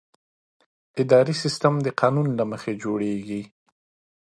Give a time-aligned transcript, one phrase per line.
[1.01, 3.41] اداري سیستم د قانون له مخې جوړېږي.